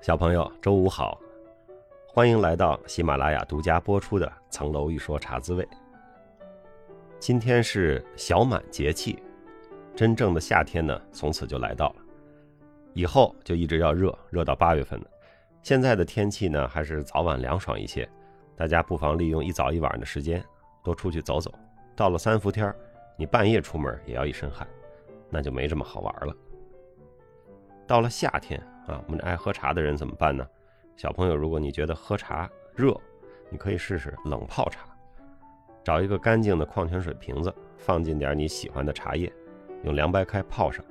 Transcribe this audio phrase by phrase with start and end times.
[0.00, 1.20] 小朋友，周五好，
[2.06, 5.62] 欢迎来到喜马拉雅独家播出的《层楼一说茶滋味》。
[7.18, 9.22] 今天是小满节气，
[9.94, 11.96] 真正的夏天呢，从此就来到了。
[12.94, 15.06] 以后就一直要热，热到八月份呢。
[15.62, 18.08] 现在的天气呢，还是早晚凉爽一些，
[18.56, 20.42] 大家不妨利用一早一晚的时间，
[20.82, 21.52] 多出去走走。
[21.94, 22.74] 到了三伏天，
[23.18, 24.66] 你半夜出门也要一身汗，
[25.28, 26.34] 那就没这么好玩了。
[27.86, 28.58] 到了夏天。
[28.86, 30.46] 啊，我们爱喝茶的人怎么办呢？
[30.96, 32.94] 小朋友，如果你觉得喝茶热，
[33.48, 34.80] 你可以试试冷泡茶。
[35.82, 39.32] 找一个干净的矿泉水瓶子，放进点你喜欢的茶叶，
[39.82, 40.84] 用凉白开泡上，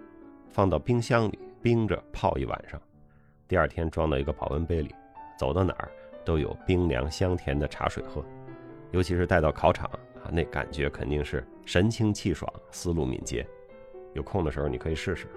[0.49, 2.81] 放到冰箱里冰着泡一晚上。
[3.47, 4.95] 第二天装到一个保温杯里，
[5.37, 5.91] 走到哪儿
[6.25, 8.23] 都有冰凉香甜的茶水喝。
[8.91, 9.87] 尤其是带到考场
[10.23, 13.45] 啊，那感觉肯定是神清气爽，思路敏捷。
[14.13, 15.27] 有空的时候你可以试试。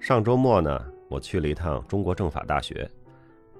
[0.00, 0.92] 上周末呢？
[1.10, 2.88] 我去了一趟中国政法大学，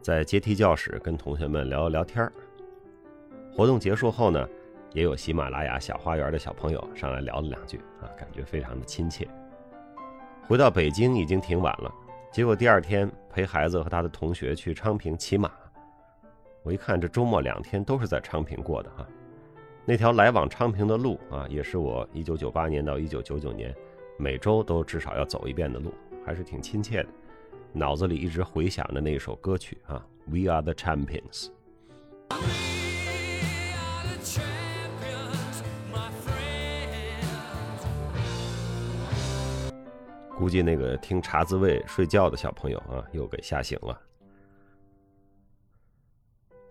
[0.01, 2.33] 在阶梯教室跟同学们聊了聊天儿。
[3.53, 4.49] 活动结束后呢，
[4.93, 9.27] 也有喜马拉雅小花园的小朋友上来聊了两句啊，感觉非常的亲切。
[10.47, 11.93] 回到北京已经挺晚了，
[12.31, 15.51] 结果第二天陪孩子和他的同学去昌平骑马。
[16.63, 19.05] 我一看这周末两天都是在昌平过的哈，
[19.85, 23.75] 那条来往昌平的路啊，也是我1998年到1999年
[24.17, 25.93] 每周都至少要走一遍的路，
[26.25, 27.09] 还是挺亲切的。
[27.73, 31.51] 脑子里一直回响着那首歌曲啊，We are the champions。
[40.37, 44.01] 估计那个听茶滋味睡觉的小朋友啊，又给吓醒了。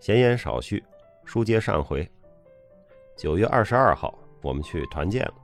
[0.00, 0.84] 闲言少叙，
[1.24, 2.06] 书接上回。
[3.16, 5.34] 九月二十二号，我们去团建了。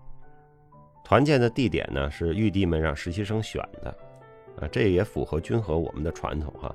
[1.04, 3.96] 团建的地点呢，是玉帝们让实习生选的。
[4.60, 6.74] 啊，这也符合君和我们的传统哈。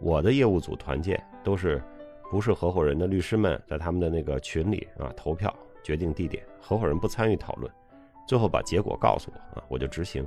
[0.00, 1.82] 我的业务组团建都是
[2.30, 7.70] 不是合伙人的律师们在他们的那个群里啊投票决定地点，合伙人不参与讨论，
[8.26, 10.26] 最后把结果告诉我啊，我就执行。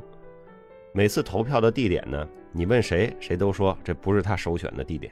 [0.91, 5.11] 每次投票的地点呢，你问谁，谁都说这不是他首选的地点，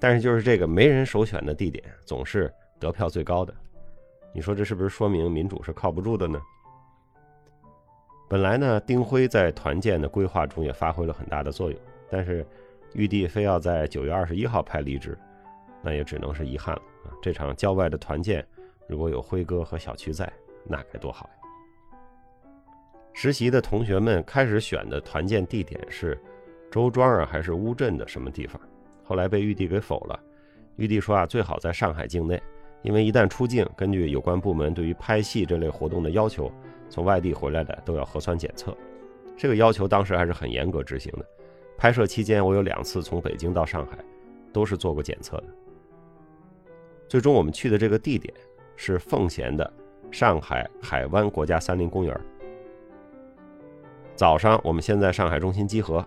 [0.00, 3.54] 但是就是这个没人首选的地点，总是得票最高的。
[4.32, 6.40] 你说这是不是说明民主是靠不住的呢？
[8.28, 12.44] 本来呢，丁辉在团建的规划中也发挥了很大的作用，但是
[12.94, 15.16] 玉帝非要在九月二十一号派离职，
[15.80, 17.14] 那也只能是遗憾了啊！
[17.22, 18.44] 这场郊外的团建，
[18.88, 20.30] 如果有辉哥和小区在，
[20.64, 22.00] 那该多好呀！
[23.12, 26.20] 实习的同学们开始选的团建地点是
[26.68, 28.60] 周庄啊，还是乌镇的什么地方？
[29.04, 30.18] 后来被玉帝给否了。
[30.74, 32.42] 玉帝说啊，最好在上海境内，
[32.86, 36.50] 因为一旦出境，根据有关部门对于拍戏这类活动的要求。
[36.88, 38.72] 从外地回来的都要核酸检测，
[39.36, 41.26] 这个要求当时还是很严格执行的。
[41.76, 43.98] 拍摄期间，我有两次从北京到上海，
[44.52, 45.44] 都是做过检测的。
[47.08, 48.32] 最终我们去的这个地点
[48.76, 49.68] 是奉贤的
[50.12, 52.20] 上海海湾国家森林公园。
[54.14, 56.06] 早上我们先在上海中心集合，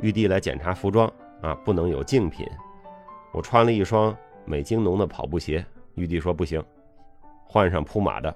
[0.00, 1.08] 玉帝来检查服装
[1.42, 2.44] 啊，不能有竞品。
[3.32, 4.14] 我穿了一双
[4.44, 5.64] 美津浓的跑步鞋，
[5.98, 6.62] 玉帝说不行，
[7.44, 8.34] 换上铺马的。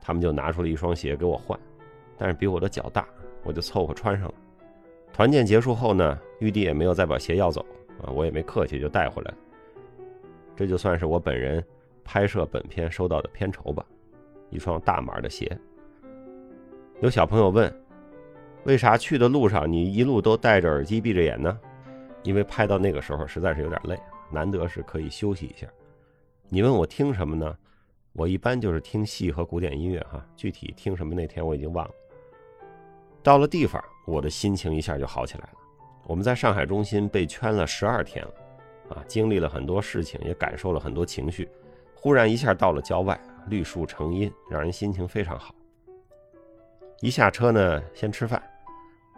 [0.00, 1.58] 他们就拿出了一双鞋给我换，
[2.18, 3.06] 但是比我的脚大，
[3.42, 4.34] 我就凑合穿上了。
[5.12, 7.64] 团建结束后呢，玉帝也没有再把鞋要走
[8.02, 9.38] 啊，我也没客气就带回来了。
[10.56, 11.64] 这就算是我本人
[12.04, 13.84] 拍摄本片收到的片酬吧，
[14.50, 15.56] 一双大码的鞋。
[17.00, 17.72] 有小朋友问，
[18.64, 21.58] 为啥去的路上你一路都戴着耳机闭着眼呢？
[22.24, 23.98] 因为拍到那个时候实在是有点累，
[24.30, 25.66] 难得是可以休息一下。
[26.48, 27.56] 你问我听什么呢？
[28.12, 31.94] 我一般就是听戏和古典音乐哈，具体听什么那天我已经忘了。
[33.22, 35.58] 到了地方，我的心情一下就好起来了。
[36.06, 41.48] 我们在上海中心被圈了十二天了，啊，经历了很多事情，也感受了很多情绪。
[41.94, 43.18] 忽然一下到了郊外，
[43.48, 45.54] 绿树成荫，让人心情非常好。
[47.00, 48.40] 一下车呢，先吃饭，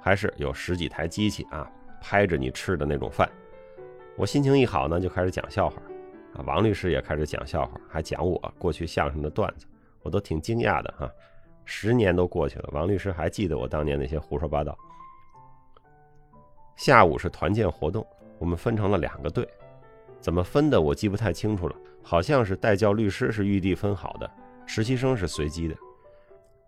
[0.00, 3.28] 还是有十几台机器啊，拍着你吃的那种饭。
[4.16, 5.82] 我心情一好呢，就开始讲笑话。
[6.44, 9.66] 王律师也开始讲笑话，还讲我过去相声的段子，
[10.02, 11.10] 我都挺惊讶的哈。
[11.64, 14.76] 十年都过去了，王律师还记得我当年那些胡说八道。
[16.76, 18.06] 下午是团建活动，
[18.38, 19.48] 我们分成了两个队，
[20.20, 24.30] 怎么分的我记不太清楚了，好像是代教律师是玉帝分好的，
[24.66, 25.74] 实习生是随机的。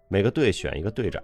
[0.09, 1.23] 每个队选一个队长，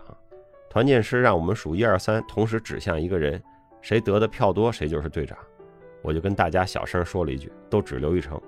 [0.69, 3.43] 团建师让我们数一二三，同时指向一个人，
[3.81, 5.37] 谁得的票多，谁就是队长。
[6.05, 8.39] 我就跟大家小声说了一句：“都指刘玉成。”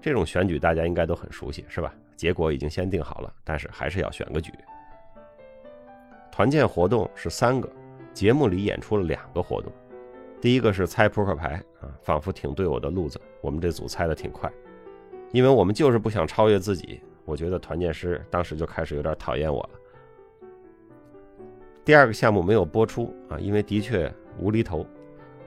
[0.00, 1.92] 这种选举大家应该都很熟悉，是吧？
[2.16, 4.52] 结果已经先定好了，但是还是要选个举。
[6.30, 7.68] 团建活动是三个，
[8.14, 9.72] 节目里演出了两个活动。
[10.40, 14.48] 第一个是猜扑克牌啊，仿佛挺对我的路子，我们这组猜的挺快，
[15.32, 17.00] 因为我们就是不想超越自己。
[17.24, 20.48] 我觉得团建师当时就开始有点讨厌我了。
[21.84, 24.86] 第二个项目没有播出啊，因为的确无厘头。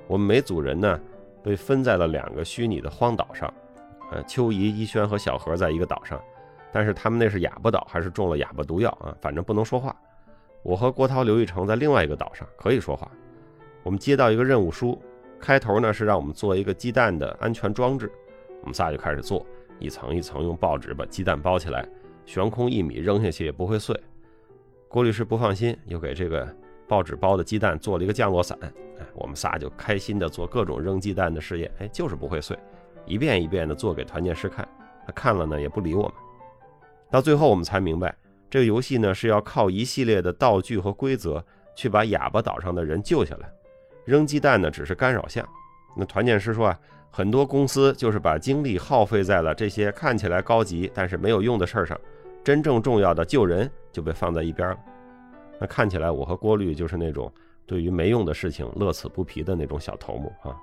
[0.08, 1.00] 我们每组人呢
[1.44, 3.54] 被分在了两个虚拟的荒岛上，
[4.12, 6.22] 呃，秋怡、一轩和小何在一个岛上，
[6.72, 9.16] 但是他们那是哑巴岛，还是中了哑巴毒药啊？
[9.20, 9.96] 反正不能说话。
[10.64, 13.10] 我和郭涛、刘玉成在另外一个岛上可以说话。
[13.84, 15.00] 我们接到一个任务书，
[15.40, 18.12] 开头呢是让我们做一个鸡蛋的安全装置，
[18.62, 19.46] 我们仨就开始做，
[19.80, 21.88] 一层一层用报纸把鸡蛋包起来，
[22.26, 23.96] 悬空一米扔下去也不会碎。
[24.88, 26.48] 郭律师不放心，又给这个
[26.88, 28.58] 报纸包的鸡蛋做了一个降落伞。
[28.62, 28.72] 哎，
[29.14, 32.58] 我们仨就开心的做各种扔鸡蛋的试验，哎，就是不会碎，
[33.06, 34.68] 一遍一遍的做给团建师看，
[35.06, 36.14] 他看了呢也不理我们。
[37.12, 38.16] 到最后我们才明白，
[38.50, 41.44] 这个游戏呢是要靠一系列的道具和规则
[41.76, 43.50] 去把哑巴岛上的人救下来，
[44.06, 45.48] 扔鸡蛋呢只是干扰项。
[45.96, 46.80] 那团建师说啊，
[47.12, 52.00] 很多公司就是把精力耗费在了这些看起来高级但是没有用的事儿上，
[52.44, 54.78] 真正重要的救人就被放在一边了。
[55.60, 57.32] 那看起来我和郭律就是那种。
[57.68, 60.56] 对于没用的事情乐此不疲的那种小头目啊。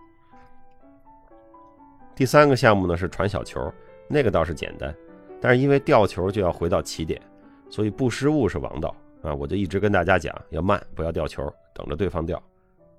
[2.14, 3.60] 第三个项目呢是传小球，
[4.06, 4.94] 那个倒是简单，
[5.40, 7.20] 但是因为掉球就要回到起点，
[7.68, 9.34] 所以不失误是王道啊！
[9.34, 12.40] 我就一直跟大家讲要慢，不要掉球，等着对方掉。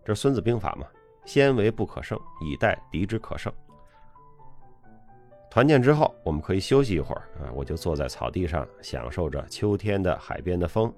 [0.04, 0.86] 这是《孙子兵法》嘛，
[1.24, 3.50] 先为不可胜，以待敌之可胜。
[5.50, 10.94] 团建之后，我们可以休息一会儿啊，我就坐在草地上，享受着秋天的海边的风，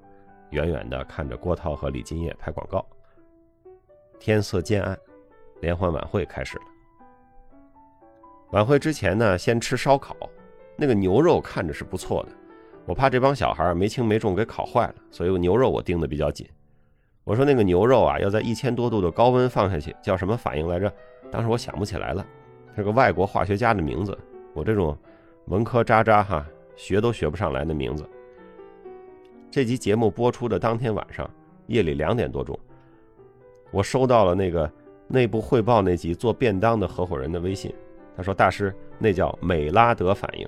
[0.51, 2.85] 远远的看着郭涛和李金叶拍广告。
[4.19, 4.97] 天色渐暗，
[5.61, 6.63] 联欢晚会开始了。
[8.51, 10.15] 晚会之前呢，先吃烧烤，
[10.77, 12.29] 那个牛肉看着是不错的。
[12.85, 16.47] 我怕这帮小孩没轻没重给烤坏了，所以牛肉我盯得比较紧。
[17.23, 20.93] 我说那个牛肉啊，要在一千多度的高温放下去，叫什么反应来着？
[21.31, 22.25] 当时我想不起来了，
[22.75, 24.17] 是个外国化学家的名字。
[24.53, 24.97] 我这种
[25.47, 26.45] 文科渣渣哈，
[26.75, 28.07] 学都学不上来的名字。
[29.55, 31.25] 这集节目播出的当天晚上，
[31.67, 32.59] 夜里两点多钟。
[33.71, 34.69] 我收到了那个
[35.07, 37.73] 内部汇报那集做便当的合伙人的微信，
[38.17, 40.45] 他说：“大师，那叫美拉德反应。”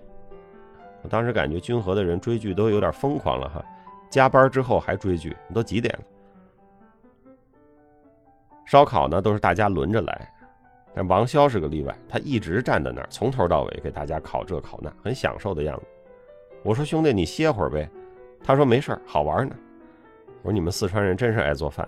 [1.04, 3.64] 我当时感觉君和的人追剧都有点疯狂了哈，
[4.10, 7.32] 加班之后还追剧，都几点了？
[8.66, 10.30] 烧烤呢都是大家轮着来，
[10.94, 15.86] 但王潇是个例外，他一直站在那儿，从头到尾给大家烤这烤那，很享受的样子。
[16.62, 17.90] 我说：“兄弟，你歇会儿呗。”
[18.44, 19.56] 他说：“没事儿，好玩呢。”
[20.44, 21.88] 我说：“你们四川人真是爱做饭。”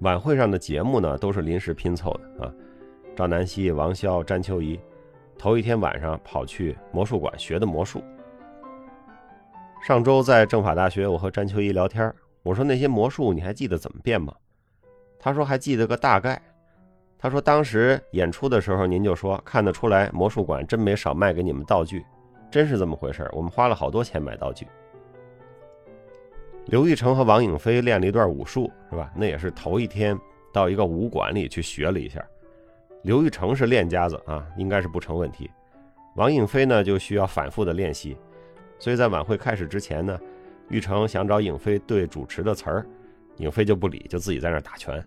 [0.00, 2.52] 晚会上的节目呢，都是临时拼凑的啊。
[3.16, 4.78] 赵南希、王潇、詹秋怡，
[5.38, 8.02] 头一天晚上跑去魔术馆学的魔术。
[9.82, 12.12] 上周在政法大学，我和詹秋怡聊天，
[12.42, 14.34] 我说那些魔术你还记得怎么变吗？
[15.18, 16.40] 他说还记得个大概。
[17.16, 22.04] 他说当时演出的时候，您就说看得出来魔术馆真没少卖给你们道具，
[22.50, 24.66] 真是这么回事我们花了好多钱买道具。
[26.66, 29.12] 刘玉成和王颖飞练了一段武术，是吧？
[29.14, 30.18] 那也是头一天
[30.52, 32.24] 到一个武馆里去学了一下。
[33.02, 35.50] 刘玉成是练家子啊，应该是不成问题。
[36.16, 38.16] 王颖飞呢，就需要反复的练习。
[38.78, 40.18] 所以在晚会开始之前呢，
[40.70, 42.86] 玉成想找颖飞对主持的词儿，
[43.36, 45.04] 颖飞就不理，就自己在那打拳。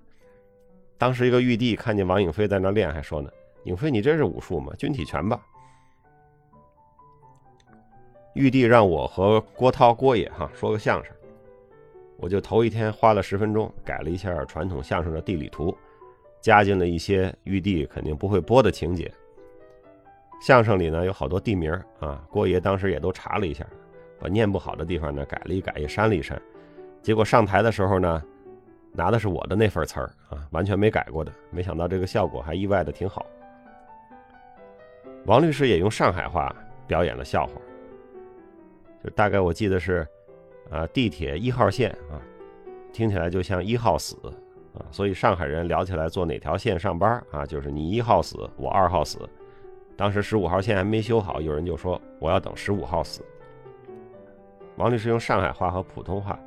[0.97, 3.31] 当时一个玉帝看见王颖飞在那练，还说呢
[3.65, 4.73] ：“颖飞，你这是武术吗？
[4.77, 5.41] 军体拳吧。”
[8.37, 11.11] 玉帝让我和郭涛、郭野哈说个相声。
[12.17, 15.75] 我就头一天花了十分钟改了一下传统相声的地理图，
[16.39, 19.11] 加进了一些玉帝肯定不会播的情节。
[20.39, 23.65] 相声里呢有好多地名啊，郭爷当时也都查了一下，
[24.19, 26.39] 把念不好的地方呢改了一改，也删了一删。
[27.01, 28.23] 结果上台的时候呢，
[28.91, 31.31] 拿的是我的那份词儿啊，完全没改过的。
[31.49, 33.25] 没想到这个效果还意外的挺好。
[35.25, 37.53] 王律师也用上海话表演了笑话，
[39.03, 40.07] 就大概我记得是。
[40.69, 42.19] 啊，地铁一号线啊，
[42.91, 44.17] 听起来就像一号死
[44.73, 49.17] 啊，所以上海人聊起来坐哪条线上班啊，就是你一号死，我二号死。
[49.95, 53.23] 当时十五号线还没修好，有人就说我要等十五号死。
[54.75, 56.37] 王律师用上海话和普通话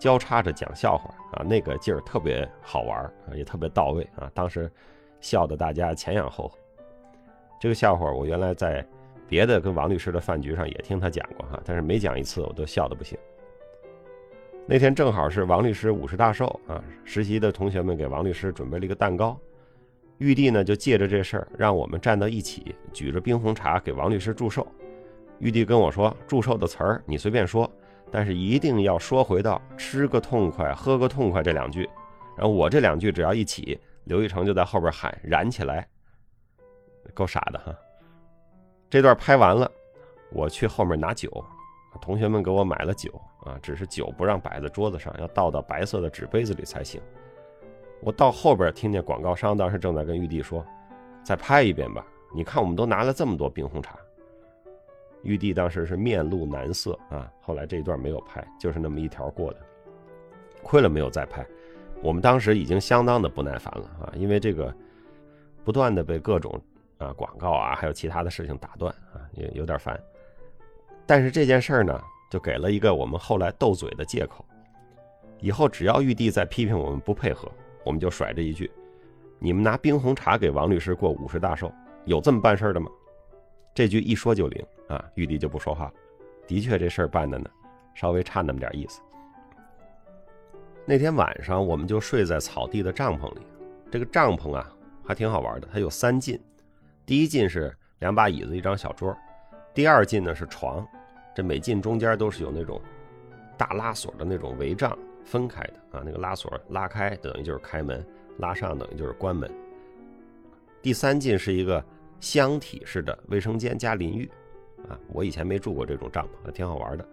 [0.00, 4.68] 交叉着讲笑话啊，那个劲儿特别好玩啊，也特别到位啊，当时
[5.20, 6.58] 笑得大家前仰后合。
[7.60, 8.84] 这个笑话我原来在
[9.30, 13.16] 别的跟王律师的饭局上也听他讲过哈，但是每讲一次我都笑得不行。
[14.66, 19.38] 那天正好是王律师五十大寿啊，实习的同学们给王律师准备了一个蛋糕，
[20.18, 24.66] 玉帝呢就借着这事儿让我们站到一起，举着冰红茶给王律师祝寿。
[25.38, 27.70] 玉帝跟我说，祝寿的词儿你随便说，
[28.10, 31.88] 但是一定要说回到吃个痛快、喝个痛快这两句，
[32.36, 35.86] 然后我这两句只要一起，刘一成就在后边喊燃起来，
[37.14, 37.72] 够傻的哈。
[38.90, 39.70] 这段拍完了，
[40.32, 41.30] 我去后面拿酒，
[42.02, 43.08] 同学们给我买了酒
[43.44, 47.00] 啊，只是酒不让摆在桌子上，要倒到白色的纸杯子里才行。
[48.00, 50.66] 我到后边听见广告商当时正在跟玉帝说
[51.22, 52.04] ：“再拍一遍吧，
[52.34, 53.96] 你看我们都拿了这么多冰红茶。”
[55.22, 57.30] 玉帝当时是面露难色啊。
[57.40, 59.60] 后来这一段没有拍，就是那么一条过的，
[60.64, 61.46] 亏了没有再拍。
[62.02, 64.74] 我们当时已经相当的不耐烦了啊，因为这个
[65.62, 66.58] 不断的被各种
[67.00, 70.00] 啊广告啊，还有其他的事情打断啊，也有点烦。
[71.06, 74.44] 但是这件事儿呢，就给了一个我们后来斗嘴的借口。
[75.40, 77.50] 以后只要玉帝再批评我们不配合，
[77.82, 78.70] 我们就甩这一句
[79.40, 81.72] ：“你们拿冰红茶给王律师过五十大寿，
[82.04, 82.90] 有这么办事的吗？”
[83.74, 85.92] 这句一说就灵啊，玉帝就不说话了。
[86.46, 87.48] 的确，这事儿办的呢，
[87.94, 89.00] 稍微差那么点意思。
[90.84, 93.40] 那天晚上，我们就睡在草地的帐篷里。
[93.90, 94.70] 这个帐篷啊，
[95.04, 95.68] 还挺好玩的。
[95.72, 96.38] 它有三进，
[97.10, 99.12] 第一进是两把椅子、一张小桌；
[99.74, 100.86] 第二进呢是床。
[101.34, 102.80] 这每进中间都是有那种
[103.58, 106.04] 大拉锁的那种围帐分开的啊。
[106.06, 108.06] 那个拉锁拉开等于就是开门，
[108.38, 109.50] 拉上等于就是关门。
[110.80, 111.84] 第三进是一个
[112.20, 114.30] 箱体式的卫生间加淋浴
[114.88, 114.96] 啊。
[115.08, 117.04] 我以前没住过这种帐篷，还挺好玩的。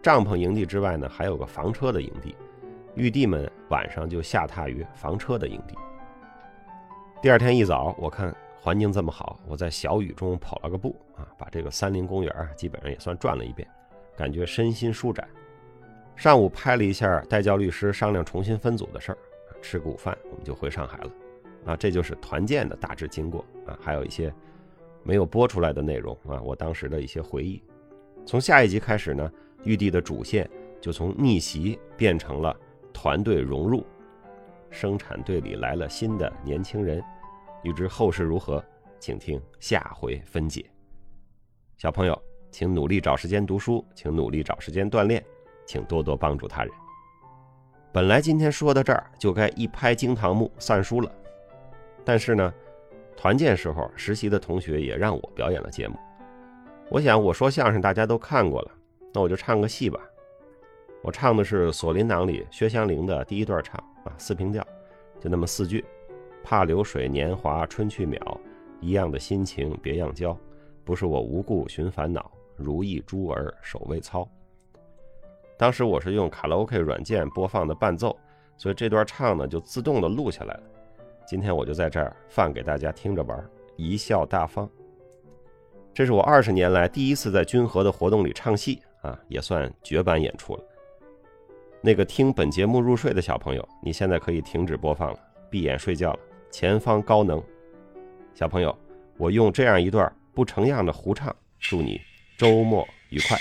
[0.00, 2.36] 帐篷营地之外呢，还有个房车的营地。
[2.94, 5.74] 玉帝们晚上就下榻于房车的营地。
[7.20, 8.32] 第二天一早，我看
[8.62, 13.68] 环境这么好，我在小雨中跑了个步啊，把这个三林公园基本上也算转了一遍，
[14.16, 15.28] 感觉身心舒展。
[16.14, 19.18] 上午拍了一下代教律师商量重新分组的事儿，
[19.60, 21.10] 吃个午饭我们就回上海了。
[21.66, 24.32] 啊，这就是团建的大致经过啊，还有一些
[25.02, 27.60] 没有播出来的内容啊，我当时的一些回忆。
[28.24, 29.28] 从下一集开始呢，
[29.64, 30.48] 玉帝的主线
[30.80, 32.56] 就从逆袭变成了。
[32.94, 33.84] 团队融入，
[34.70, 37.02] 生产队里来了新的年轻人，
[37.62, 38.64] 欲知后事如何，
[38.98, 40.64] 请听下回分解。
[41.76, 45.24] 小朋友，请努力找时间读书，请努力找时间锻炼，
[45.64, 46.72] 请多多帮助他人。
[47.92, 51.12] 本来今天说到这儿就该一拍惊堂木散书了，
[52.04, 52.52] 但是呢，
[53.16, 55.96] 团建时候实习的同学也让我表演了节目。
[56.88, 58.70] 我想我说相声大家都看过了，
[59.12, 60.00] 那我就唱个戏吧。
[61.02, 64.66] 我唱的是《锁麟囊》里薛香凝的第一段唱啊，四平调，
[65.20, 65.84] 就那么四句：
[66.42, 68.18] 怕流水年华春去渺，
[68.80, 70.36] 一样的心情别样交，
[70.84, 74.28] 不是我无故寻烦恼，如意珠儿手未操。
[75.56, 78.18] 当时我是用卡拉 OK 软件播放的伴奏，
[78.56, 80.62] 所以这段唱呢就自动的录下来了。
[81.24, 84.68] 今天我就在这儿放给大家听着玩，贻笑大方。
[85.94, 90.64] 这是我二十年来第一次在君和的活动里唱戏啊，也算绝版演出了。
[91.80, 95.18] 那个听本节目入睡的小朋友，你现在可以停止播放了，
[95.50, 96.18] 闭眼睡觉了。
[96.52, 97.42] 前方高能，
[98.34, 98.78] 小朋友，
[99.16, 101.98] 我用这样一段不成样的胡唱，祝你
[102.36, 103.38] 周末愉快。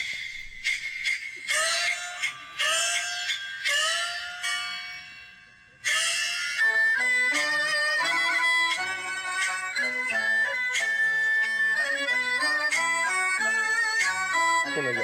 [14.74, 15.03] 这么远。